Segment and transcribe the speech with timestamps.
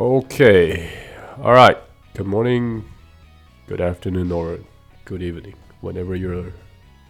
[0.00, 0.90] Okay.
[1.42, 1.76] All right.
[2.14, 2.84] Good morning,
[3.66, 4.58] good afternoon, or
[5.04, 6.52] good evening, whenever you're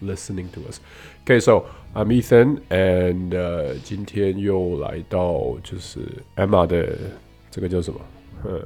[0.00, 0.80] listening to us.
[1.22, 6.00] Okay, so I'm Ethan, and uh, 今天又来到就是
[6.36, 6.96] Emma 的
[7.50, 8.00] 这个叫什么？
[8.44, 8.60] 呃，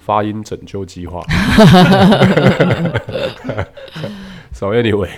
[0.00, 1.22] 发音拯救计划。
[4.52, 5.10] so anyway.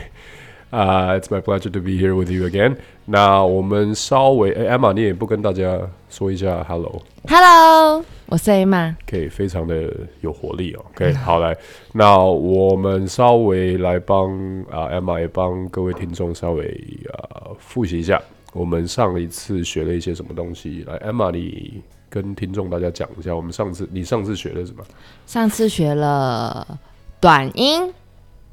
[0.74, 2.76] Uh, it's my pleasure to be here with you again.
[3.06, 7.00] 那我们稍微，哎，Emma，你也不跟大家说一下 hello。
[7.30, 8.96] Hello，我是 Emma。
[9.06, 10.84] 可以非常的有活力哦。
[10.96, 11.56] OK，好来，
[11.92, 14.32] 那我们稍微来帮
[14.72, 16.66] 啊 Emma 也帮各位听众稍微
[17.14, 18.20] 啊复习一下，
[18.54, 20.84] 我们上一次学了一些什么东西。
[20.88, 24.84] 来，Emma，你跟听众大家讲一下，我们上次你上次学了什么？
[25.28, 26.68] 上次学了
[27.22, 27.94] 短音，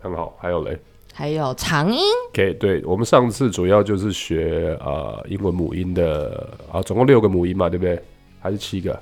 [0.00, 0.78] 很好，还有嘞。
[1.12, 2.00] 还有长音。
[2.30, 8.00] OK，对我们上次主要就是学呃英文母音的啊，总共六个母音嘛，对不对？
[8.40, 8.98] 还是七个？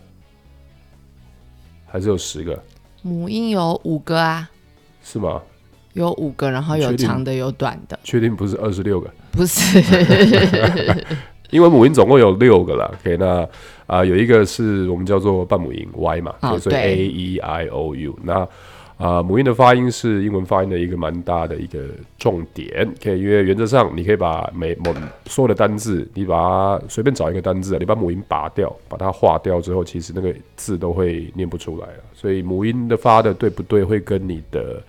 [1.87, 2.61] 还是有十个？
[3.03, 4.51] 母音有五个啊，
[5.03, 5.41] 是吗？
[5.95, 9.11] 有五个，然后有长的，有短的，确定不是二十六个？
[9.33, 9.79] 不是。
[11.51, 12.91] 因为母音总共有六个啦。
[13.01, 13.49] OK，那
[13.87, 18.19] 啊、有一个是我们叫做半母音 Y 嘛，哦所以 A E I O U。
[18.23, 18.47] 那
[18.99, 21.79] 啊、母音的发音是英文发音的一个蛮大的一个
[22.19, 22.69] 重点。
[23.01, 24.93] OK，因为原则上你可以把每某
[25.27, 32.03] 所有的单字，你把它随便找一个单字，你把母音拔掉，把它划掉之后，其实那个字都会念不出来了。
[32.13, 34.83] 所以母音的发的对不对，会跟你的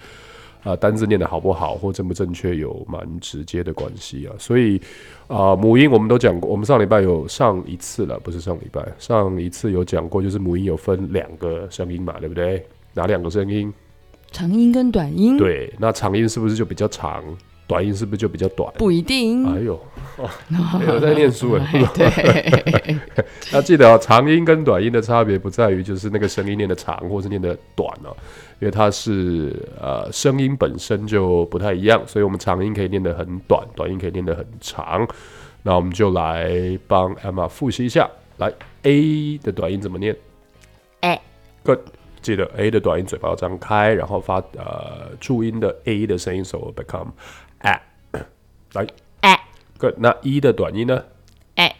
[0.64, 4.34] 呃单字念的好不好或正不正确有蛮直接的关系啊。
[4.40, 4.82] 所以
[5.28, 12.66] 啊、母音我们都讲过，我们上礼拜有上一次了，不是上礼拜，上一次有讲过，就是母音有分两个声音嘛，对不对？
[12.96, 13.72] 哪两个声音？
[14.32, 17.24] 长音跟短音，对，那长音是不是就比较长？
[17.68, 18.74] 短音是不是就比较短？
[18.80, 19.46] 不一定。
[19.46, 19.80] 哎呦，
[20.18, 20.28] 哦
[20.80, 21.72] 没有在念书哎。
[21.94, 22.98] 对，
[23.54, 28.10] 要记得哦，长音跟短音的差别不在于就是那个声音念的长或是念的短哦，
[28.60, 35.08] 因为它是呃声音本身就不太一样，所以我们长音可以念得很短，短音可以念得很长。
[35.62, 40.16] 那我们就来帮 Emma 复习一下，来 A 的短音怎么念
[41.02, 41.22] 哎
[41.64, 41.82] ，？Good，
[42.22, 47.12] 记得 A 的短音嘴巴要张开，然后发呃注音的 A 的声音，所以 become
[47.60, 47.82] a。
[48.74, 48.86] 来
[49.22, 51.04] a，Good，那 E 的短音呢？
[51.56, 51.76] 哎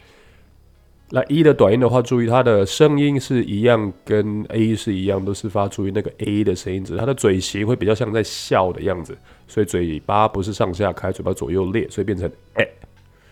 [1.10, 12.68] 那 E 的短音的话，注意它的声音是一样，跟 A 是一样，都是发出于那个 A 的声音，只是它的嘴型会比较像在笑的样子，所以嘴巴不是上下开，嘴巴左右裂，所以变成哎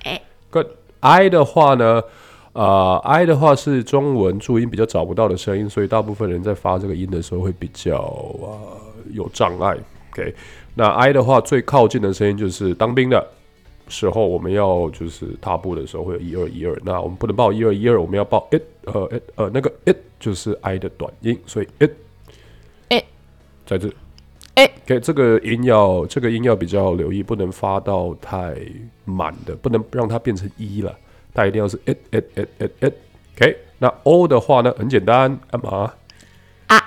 [0.05, 0.67] 哎 Good。
[1.01, 2.03] I 的话呢，
[2.53, 8.59] 呃，I 的话是中文注音比较找不到的声音，所以大部分人在发这个音的时候会比较呃
[9.13, 9.77] 有障碍。
[10.13, 10.35] OK，
[10.75, 13.25] 那 I 的话最靠近的声音就是当兵的
[13.89, 21.91] 时候，我们要就是踏步的时候会有一二一二，那我们不能报一二一二，我们要报 it 呃 it 呃那个 it 就是 I 的短音，所以 it
[22.89, 23.05] it
[23.67, 23.89] 在这。
[24.55, 28.57] 哎 OK，这个音要这个音要比较留意，不能发到太
[29.05, 30.99] 满的，不能让它变成一了，
[31.35, 32.93] 它一定要是 it it it it it。
[33.37, 35.93] OK，那 O 的话呢，很简单，干嘛？
[36.67, 36.81] 啊，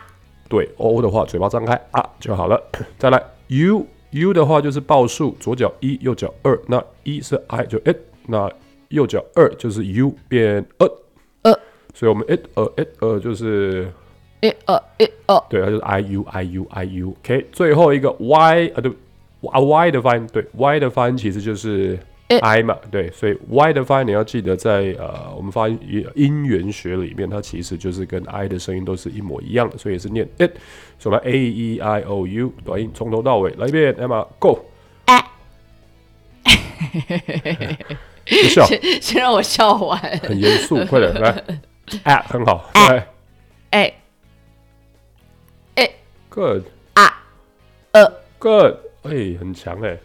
[0.50, 2.62] 对，O 的话嘴巴张开啊就好了。
[2.97, 7.96] 再来 U U 的话就是报数，左脚一，右脚二，那一是 I 就 it，
[8.28, 8.51] 那
[8.90, 10.91] 右脚二就是 U 变二，
[11.44, 11.57] 呃
[11.94, 13.90] 所以我们 it 呃 it 呃就是
[14.41, 17.09] 一二一二，对，它就是 i u i u i u。
[17.22, 18.91] OK，最后一个 y 啊，对
[19.50, 22.00] 啊 y 的发音，对 y 的发音其实就是诶
[22.40, 25.80] i 嘛，对，所以 y 的发音你要记得在呃我们发音
[26.16, 30.52] 音源学里面，它其实就是跟 i 的声音都是一模一样的，所以也是念 it。
[31.00, 34.59] 所以我们 a e i o u 短音从头到尾来一遍，Emma go，
[35.06, 35.24] 哎，
[38.25, 38.66] 不笑，
[39.02, 40.00] 先让我笑完。
[40.24, 41.44] 很严肃，快点来，
[42.03, 43.08] 啊，很好，来
[43.72, 43.94] 哎。
[45.75, 45.90] 哎
[46.30, 46.63] ，good。
[46.94, 47.24] 啊。
[47.94, 49.98] 呃，good，哎，很强哎，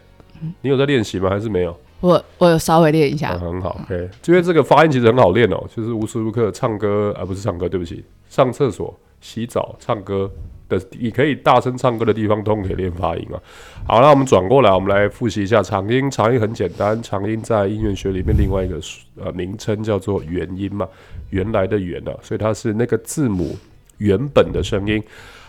[0.61, 1.29] 你有在练习吗？
[1.29, 1.77] 还是没有？
[1.99, 3.37] 我我有稍微练一，下。
[3.37, 4.09] 很好，OK。
[4.27, 10.29] 因为这个发音其实很好练哦，就是无时无刻唱歌，而、不是唱歌，对不起，上厕所、洗澡、唱歌
[10.69, 13.41] 的，你可以大声唱歌的地方都可以练发音啊。
[13.87, 16.09] 好，那我们转过来，我们来复习一下长音。
[16.11, 18.79] 长音很简单，长音在音乐学里面另外一个
[19.15, 20.87] 呃名称叫做元音嘛，
[21.31, 23.57] 原来的元啊，所以它是那个字母
[23.97, 25.01] 原本的声音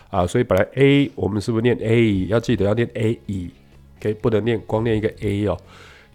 [0.09, 0.25] 啊。
[0.25, 2.25] 所以本来 A 我们是不是念 A？
[2.25, 5.55] 要记得要念 A E，OK，、不能念光念一个 A 哦。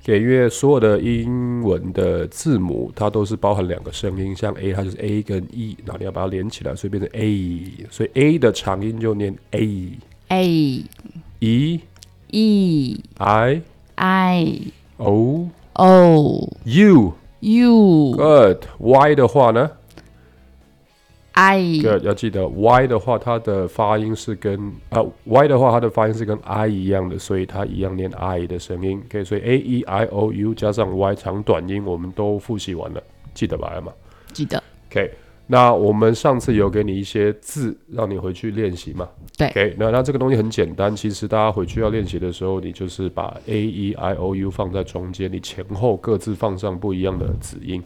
[0.04, 10.84] 给，因为所有的英文的字母它都是包含两个声音，像 A 它就是 A 跟 E，然后你要把它连起来，所以变成 A，所以 A 的长音就念 A，E
[11.48, 11.80] A
[12.30, 13.62] E I
[13.94, 14.58] I
[14.98, 19.70] O O U U good Y 的话呢
[21.34, 29.02] I 对，要记得 Y 的话，它的发音是跟啊 Y 的话，它的发音是跟 I 一样的，所以它一样念 I 的声音。
[29.06, 33.02] OK，所以 A E I O U 加上 Y 长短音，我们都复习完了，
[33.34, 33.92] 记得吧，Emma？
[34.32, 35.10] 记得 OK，
[35.48, 39.08] 那我们上次有给你一些字，让你回去练习嘛？
[39.36, 47.82] 对 OK，那那这个东西很简单，其实大家回去要练习的时候，你就是把 A E I O U 放在中间，你前后各自放上不一样的子音。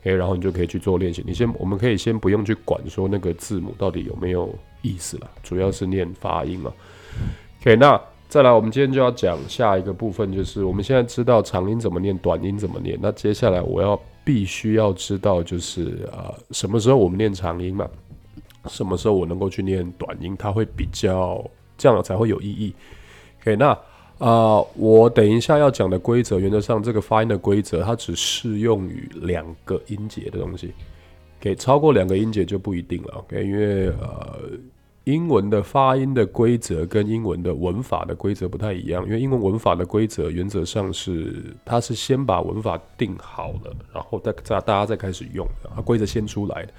[0.00, 1.22] OK，然后你就可以去做练习。
[1.26, 4.52] 你先，我们可以先不用去管说那个字母到底有没有
[4.82, 6.72] 意思了，主要是念发音嘛。
[7.60, 12.98] OK，那再来，我们今天就要讲下一个部分，就是我们现在知道长音怎么念，短音怎么念。
[13.00, 17.88] 那接下来我要必须要知道，就是呃，什么时候我们念长音嘛，
[18.66, 21.44] 什么时候我能够去念短音，它会比较
[21.78, 22.74] 这样才会有意义。
[23.40, 23.76] OK，那
[24.18, 30.72] 啊、我等一下要讲的规则，原则上这个发音的规则，它只适用于两个音节的东西。
[31.38, 33.44] 给超过两个音节就不一定了，OK？
[33.44, 34.38] 因为呃，
[35.04, 39.04] 英文的发音的规则跟英文的文法的规则不太一样。
[39.04, 46.72] 因为英文文法的规则原则上是，它是先把文法定好了，然后再再大家再开始用，它规则先出来的。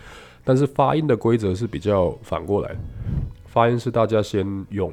[0.43, 2.75] 但是发音的规则是比较反过来，
[3.45, 4.91] 发音是大家先用，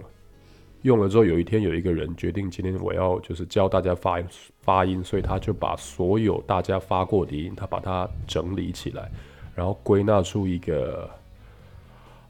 [0.84, 4.26] 用了之后，有一天有一个人决定今天我要就是教大家发音
[4.60, 9.10] 发音，所以他就把所有大家发过的音，他把它整理起来，
[9.54, 11.08] 然后归纳出一个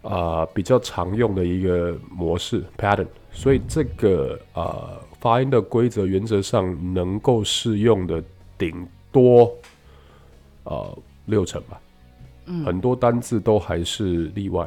[0.03, 3.09] 啊、呃比较常用的一个模式 pattern。
[3.33, 8.23] 所以这个啊、呃发音的规则原则上能够适用的
[8.57, 9.53] 顶多
[10.63, 10.97] 呃
[11.27, 11.81] 六成吧，
[12.47, 14.65] 嗯很多单字都还是例外。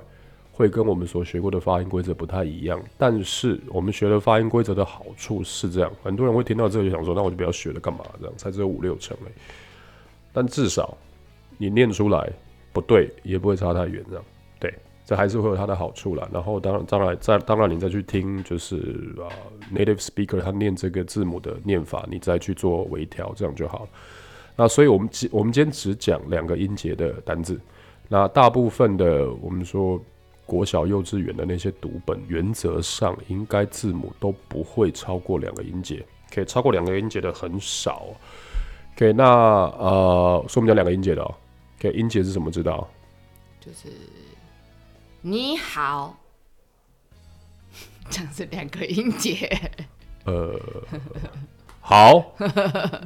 [0.58, 8.00] 会跟我们所学过的发音规则不太一样，但是我们学了发音规则的好处是这样，很多人会听到这个就想说，那我就不要学了，干嘛？
[8.20, 9.34] 这样才只有五六成而已。
[10.34, 10.98] 但至少
[11.60, 12.28] 你念出来
[12.74, 14.26] 不对，也不会差太远，这样
[14.60, 14.74] 对，
[15.06, 16.28] 这还是会有它的好处啦。
[16.34, 19.30] 然后当然，当然再当然你再去听，就是啊、
[19.72, 23.88] native speaker 他念这个字母的念法，你再去做微调，这样就好。
[24.56, 27.62] 那所以我们今我们今天只讲两个音节的单字，
[28.10, 30.02] 那大部分的我们说。
[30.48, 36.04] 国小、幼稚园的那些读本，原则上应该字母都不会超过两个音节，
[36.34, 38.08] 可以超过两个音节的很少。
[38.96, 41.36] OK，那呃，说我们讲两个音节的哦。
[41.78, 42.50] OK，音节是什么？
[42.50, 42.88] 知道？
[43.60, 43.90] 就是
[45.22, 46.18] 你好，
[48.10, 49.50] 这样是两个音节。
[50.24, 50.60] 呃，
[51.82, 52.34] 好，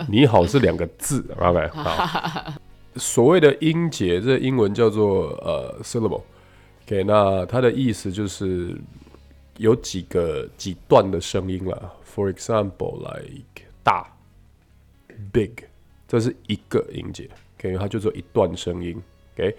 [0.08, 2.54] 你好是两个字，OK，好。
[2.98, 6.22] 所谓的音节，这英文叫做呃 syllable。
[6.92, 8.78] OK，那它的意思就是
[9.56, 11.94] 有几个几段的声音啦。
[12.04, 14.14] For example, like 大、
[15.32, 15.64] big，
[16.06, 17.30] 这是一个音节。
[17.58, 19.02] OK，它就做一段声音。
[19.36, 19.56] OK，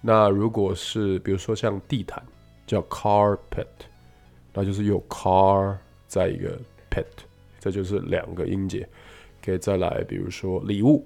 [0.00, 2.24] 那如果是比如说像地毯
[2.68, 3.66] 叫 carpet，
[4.52, 6.56] 那就是有 car 在一个
[6.88, 7.04] pet，
[7.58, 8.88] 这就是两个音节。
[9.44, 11.04] 可以再来，比如说礼物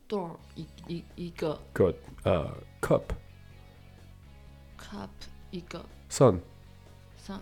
[0.09, 1.59] Door 一一一个。
[1.73, 5.09] Good，呃，cup，sun，cup
[5.49, 5.83] 一个。
[6.09, 6.39] 上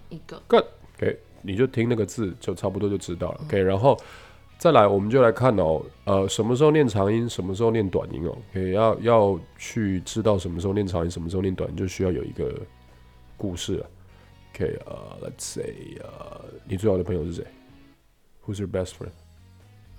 [0.10, 0.42] 一个。
[0.48, 3.98] good，OK，你就听那个字就差不多就知道了，OK，然后
[4.58, 12.54] 再来我们就来看哦，呃，什么时候念长音，什么时候念短音哦，OK，要要去知道什么时候念长音，什么时候念短音，就需要有一个
[13.38, 13.90] 故事了。
[14.54, 17.46] OK，呃、l e t s say，呃，你最好的朋友是谁
[18.46, 19.12] ？Who's your best friend？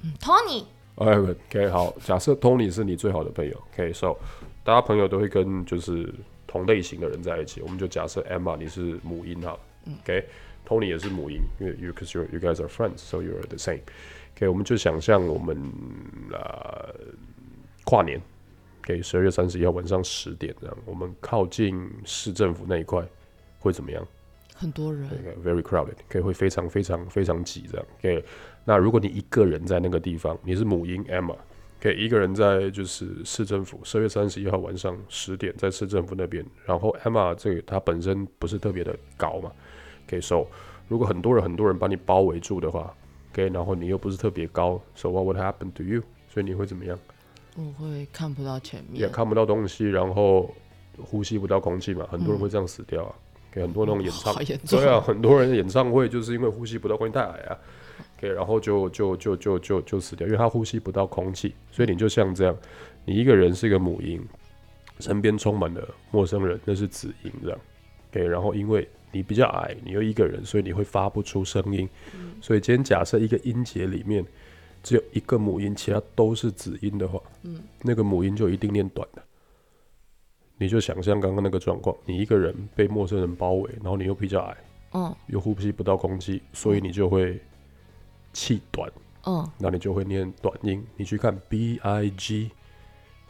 [0.02, 0.64] 嗯 Tony
[0.96, 4.14] OK OK，好，假设 Tony 是你最好的朋友，OK，so、
[4.62, 6.12] 大家朋友都会跟就是
[6.46, 9.60] 同类型的人在一起，我们就假设 Emma 你是母音好了
[10.66, 13.80] ，OK，Tony、也是母婴，因为 you because you you guys are friends，so you are the same。
[14.36, 15.56] OK，我们就想象我们
[16.32, 16.94] 呃
[17.84, 18.20] 跨年
[18.82, 23.06] ，OK，十二月三十一号晚上十点这样，我们靠近市政府那一块
[23.58, 24.06] 会怎么样？
[24.54, 25.08] 很多人
[25.44, 27.86] very crowded，可以会非常非常非常挤这样。
[27.98, 28.24] OK，
[28.64, 31.36] 那如果你一个人在那个地方，你是母婴 Emma，
[31.80, 39.50] 可以一个人在就是市政府十月三十一号晚上十点在市政府那边，然后 Emma 这个它本身不是特别的高嘛，
[40.06, 40.46] 给 so
[40.88, 42.94] 如果很多人很多人把你包围住的话
[43.32, 46.02] ，OK，然后你又不是特别高，so what would happen to you？
[46.28, 46.98] 所以你会怎么样？
[47.56, 50.54] 我会看不到前面也，看不到东西，然后
[50.98, 53.14] 呼吸不到空气嘛，很多人会这样死掉啊。
[53.50, 54.34] 给很多那种演唱
[54.66, 57.58] 对啊，很多人的演唱会就是因为呼吸不到空气太矮啊
[58.16, 62.56] ，OK，然后就就就就就就死掉，因为他呼吸不到空气，所以你就像这样，
[63.04, 64.26] 你一个人是一个母婴，
[65.00, 67.58] 身边充满了陌生人，那是子音这样
[68.12, 71.88] ，OK，然后因为你比较矮，你又一个人，所以你会发不出声音，
[72.40, 74.24] 所以今天假设一个音节里面
[74.82, 77.20] 只有一个母音，其他都是子音的话，
[77.82, 79.22] 那个母音就一定念短的。
[80.58, 84.56] 你就想象刚刚那个状况，你一个人被陌生人包围，然后你又比较矮，
[84.92, 87.40] 嗯又呼吸不到空气，所以你就会
[88.32, 88.88] 气短，
[89.26, 90.84] 嗯，那你就会念短音。
[90.96, 92.50] 你去看 B I G，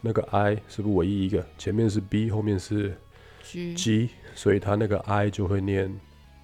[0.01, 1.43] 那个 I 是不是唯一一个？
[1.57, 2.95] 前面是 B，后面是
[3.41, 5.93] G，G，所以它那个 I 就会念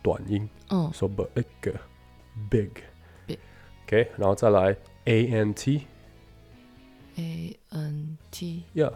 [0.01, 0.49] 短音。
[0.69, 0.91] 嗯。
[0.93, 1.73] So big big
[2.49, 2.69] Big
[3.85, 5.87] OK，然后再来 A N T
[7.17, 8.93] A N T，yeah，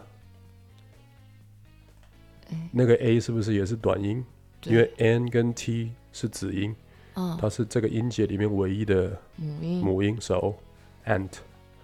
[2.72, 4.24] 那个 A 是不是也是短音？
[4.62, 6.74] 因为 N 跟 T 是子音，
[7.16, 9.80] 嗯，它是这个音节里面唯一的母音。
[9.84, 10.54] 母音，so
[11.04, 11.28] ant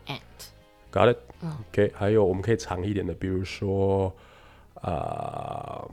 [0.06, 1.18] ant，got it？
[1.42, 1.58] 嗯。
[1.68, 4.10] OK，还有我们可以长一点的，比如说
[4.80, 5.84] 啊、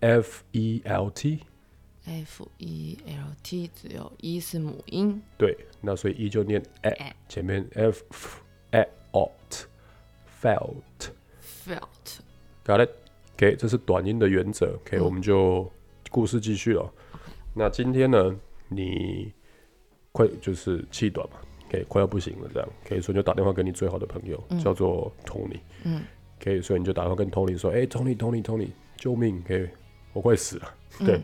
[0.00, 5.20] F E L T，F E L T 只有一是母音。
[5.38, 8.02] 对，那所以 E 就念 a，，at 前面 F
[8.70, 9.64] a alt
[10.42, 11.10] felt
[11.42, 14.74] felt，got it？OK，这是短音的原则。
[14.86, 15.04] OK，、嗯。
[15.04, 15.70] 我们就
[16.10, 16.92] 故事继续了。
[17.54, 18.34] 那今天呢，
[18.68, 19.32] 你
[20.12, 26.02] 快就是气短嘛，OK，快要不行了，这样，OK，所以就打电话给你最好的朋友，叫做 Tony，嗯
[26.40, 29.68] ，OK，所以你就打电话跟 Tony 说，哎、t o n y Tony，Tony，救命，OK，
[30.12, 31.20] 我快死了，对。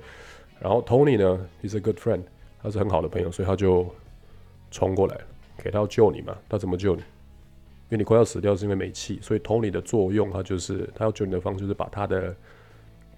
[0.61, 2.23] 然后 Tony 呢，he's a good friend，
[2.63, 3.87] 他是很好的朋友，所以他就
[4.71, 5.25] 冲过来了
[5.59, 7.03] ，OK，他要救你嘛，他怎么救你？
[7.03, 12.35] 因为你快要死掉是因为没气，所以 Tony 的作用，他就是他要救你的方式，就是把他的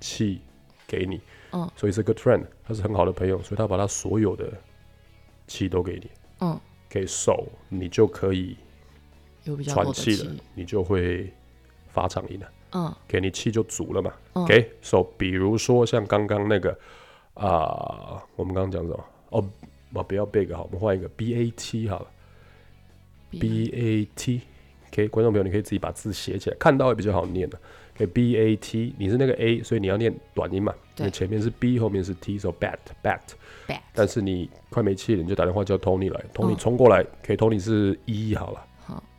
[0.01, 0.41] 气
[0.87, 1.21] 给你。
[1.53, 4.53] 嗯，所以是 good friend，他是很好的朋友，所以他把他所有的
[5.47, 6.11] 气都给你，
[6.41, 6.61] 嗯，
[6.91, 8.57] 给手，你就可以
[9.67, 11.33] 喘气了，你就会
[11.89, 14.13] 发长音了，嗯给你气就足了嘛。
[14.35, 16.77] 嗯 OK，手、比如说像刚刚那个
[17.35, 19.05] 啊、我们刚刚讲什么？
[19.31, 19.45] 哦，
[19.93, 22.07] 我不要 big 好，我们换一个 B A T 好了
[23.31, 24.41] B A T。
[24.91, 27.59] OK，观众朋友，你可以自己把字写起来，看到会比较好念的。
[27.95, 33.21] OK，B A T，你是那个 A，所以你要念短音嘛，因为对前面是 B，后面是 T，so bat bat。
[33.67, 38.68] bat，但是你快没气了，你就打电话叫 Tony 来，Tony 嗯冲过来，OK，Tony 是一好了，好，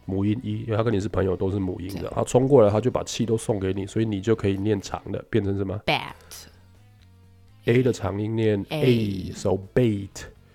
[0.10, 10.10] 母音一，因为他跟你是朋友，都是母音的，他冲过来，他就把气都送给你，所以你就可以念长的，变成什么 bat？A 的长音念 A A，so bait。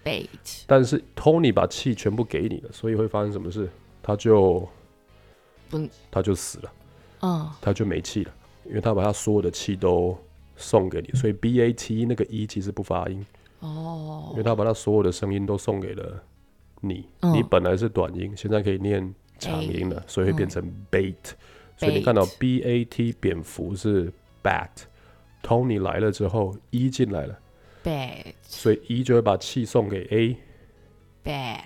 [0.05, 3.71] bait，但是 Tony 把气全部给你了，所以会发生什么事？
[4.03, 4.69] 他就
[5.71, 6.73] 不，他就死了，
[7.21, 8.31] 嗯他就没气了，
[8.67, 10.15] 因为他把他所有的气都
[10.57, 13.25] 送给你，所以 B A T 那个一其实不发音，
[13.61, 16.23] 哦因哦为他把他所有的声音都送给了
[16.83, 17.09] 你。
[17.21, 21.15] 嗯你本来是短音，现在可以念长音了，所以会变成 bait。
[21.77, 24.13] 所以你看到 B A T 蝙蝠是
[24.43, 27.39] bat，Tony 来了之后一进来了
[27.83, 30.37] ，bat 所以一就会把气送给 A。
[31.25, 31.63] bat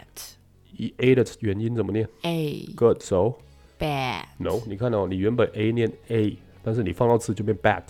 [0.77, 3.35] 一 A 的元音怎么念？a？Good so
[3.79, 4.61] bat no。
[4.67, 7.83] 你看哦，你原本 A 念 A，但是你放到词就变 bat，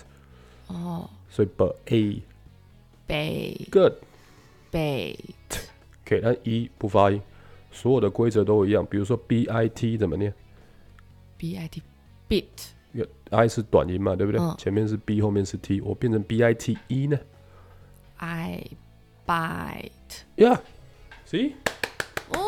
[0.66, 1.08] 哦。
[1.28, 2.22] 所以 b A
[3.06, 3.92] bait good。
[4.70, 5.16] bait
[6.04, 7.22] OK，但一不发音，
[7.78, 8.84] 所有的规则都一样。
[8.84, 10.34] 比如说 B I T 怎么念
[11.36, 11.80] ？b i t
[12.28, 12.44] bit
[12.92, 14.40] 因为 I 是短音嘛，对不对？
[14.40, 17.16] 嗯前面是 B，后面是 T，我变成 B I T E 呢
[18.16, 18.64] i
[19.24, 21.52] bite？Yeah，see。
[22.30, 22.40] 哦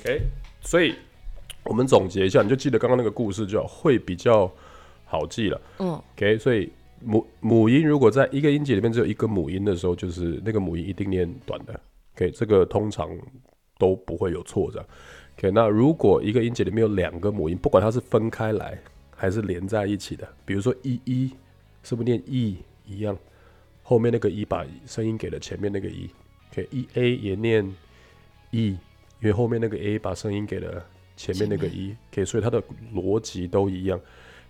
[0.00, 0.22] OK，
[0.62, 0.96] 所以
[1.62, 4.50] 我们总结一下，你就记得刚刚那个故事就好，会比较
[5.04, 5.60] 好记了。
[5.78, 11.78] 嗯 OK，所以母母音如果在一个音节里面只有一个母音的时候，就是那个母音一定念短的。
[12.16, 13.08] OK，这个通常
[13.82, 14.86] 都不会有错这样。
[15.36, 18.78] OK，那如果一个音节里面有两个母音，不管它是分开来
[19.16, 21.32] 还是连在一起的，比如说一一，
[21.82, 23.18] 是不是念 e 一样？
[23.82, 26.08] 后面那个一把声音给了前面那个一。
[26.52, 27.66] OK，一 a 也念
[28.52, 28.68] e，
[29.20, 30.84] 因为后面那个 a 把声音给了
[31.16, 31.92] 前面那个一。
[32.12, 32.62] OK，所以它的
[32.94, 33.98] 逻辑都一样。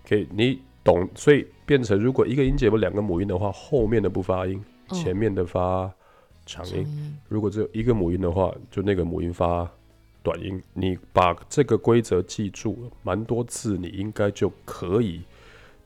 [0.05, 5.91] OK，你懂，所以变成如果一个音节有两个母音的话，后面的不发音，嗯前面的发
[6.45, 6.83] 长音。
[6.87, 9.69] 嗯如果只有一个母音的话，就那个母音发
[10.21, 15.23] 短音，你把这个规则记住，蛮多次你应该就可以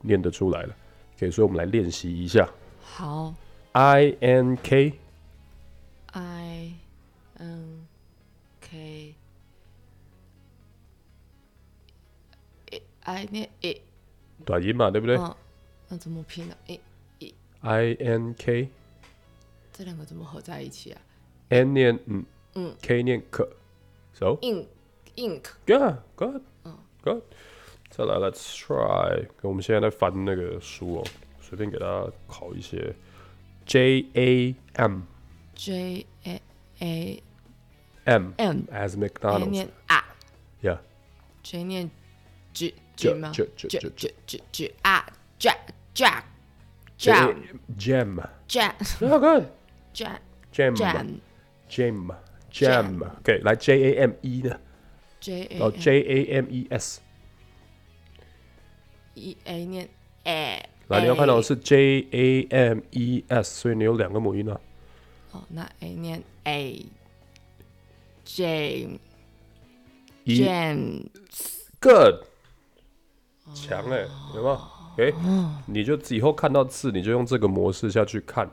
[0.01, 0.75] 念得出来了。
[1.15, 2.47] OK，所以我们来练习一下
[2.81, 3.33] 好
[3.71, 4.93] I N K，I
[7.37, 7.87] N
[8.61, 9.15] K。
[12.71, 13.81] 诶，I 念 i，
[14.45, 15.33] 短音嘛，对不对、嗯，
[15.87, 18.69] 那怎么拼呢？？i，i N K
[19.77, 20.99] 这两个怎么合在一起啊
[21.49, 23.47] N 念嗯嗯 K 念可
[24.11, 24.65] ，so？ink
[25.15, 26.41] ink，yeah good
[27.03, 27.21] good，
[27.91, 31.07] 再来 Let's try，我们现在在翻那个书哦，
[31.39, 32.95] 随便给大家考一些
[33.67, 35.01] J A M
[35.53, 36.41] J A
[36.79, 37.23] A
[38.05, 40.03] M M as McDonald's 念啊
[40.63, 41.91] yeah，J 念
[42.51, 45.05] G J- G 吗 J- J- J J- J J J 啊
[45.39, 45.59] Jack
[45.93, 46.23] Jack
[46.97, 47.35] J Jam
[47.77, 49.45] Jam Jack yeah good
[49.97, 50.19] Jam
[50.53, 51.19] Jam Jam
[51.67, 52.11] Jam
[52.51, 54.59] Jam OK 来 J A M E 呢
[55.19, 56.97] ？J A 哦 J A M E S，E
[59.45, 59.89] A 念
[60.25, 64.59] A，来你要看到的是 J A M E S，所以你有两个母音啊。
[65.31, 66.85] 哦，那 A 念 A
[68.23, 68.99] J
[70.25, 71.07] E Jam
[71.81, 72.23] good，
[73.55, 74.61] 强哎、有没有？
[74.97, 75.11] 哎、
[75.65, 78.47] 你就以后看到字，你就用这个模式下去看。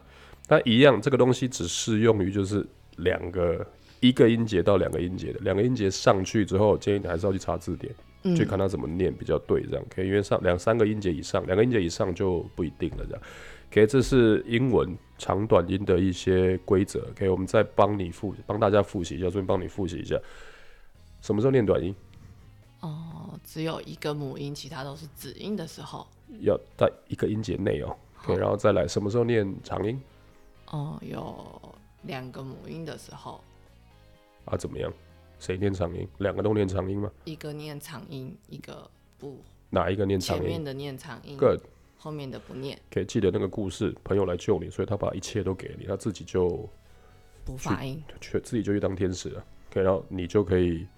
[0.46, 3.66] 但一样，这个东西只适用于就是两个
[4.00, 7.94] 一个音节到两个音节的，两个音节上去之后，建议你还是要去查字典，
[8.36, 10.08] 去看它怎么念比较对，这样可以。
[10.08, 13.22] 因为上两三个音节以上，两个音节以上就不一定了，这样。
[13.70, 17.00] OK，这是英文长短音的一些规则。
[17.10, 20.16] OK，我们再帮你复帮大家复习一下，顺便帮你复习一下，
[21.22, 21.94] 什么时候念短音？
[22.80, 26.06] 哦，只有一个母音，其他都是子音的时候，
[26.40, 27.96] 要在一个音节内哦。
[28.24, 29.98] OK，然后再来什么时候念长音
[30.74, 33.40] 哦，有两个母音的时候，
[34.44, 34.56] 啊？
[34.56, 34.92] 怎么样？
[35.38, 36.08] 谁念长音？
[36.18, 37.12] 两个都念长音吗？
[37.24, 39.38] 一个念长音，一个不，
[39.70, 41.60] 哪一个念长音前面的念长音？Good，
[41.96, 46.68] 后面的不念，可以记得那个故事，朋友来救你，所以他把一切都给你，他自己就
[47.44, 48.02] 不发音。
[48.20, 49.44] 去自己就去当天使了。
[49.70, 50.88] 可以然后你就可以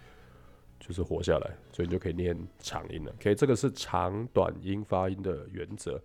[0.81, 3.15] 就是活下来，所以你就可以念长音了。
[3.23, 6.01] 可以这个是长短音发音的原则，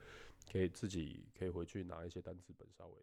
[0.52, 2.94] 可以自己可以回去拿一些单词本稍微。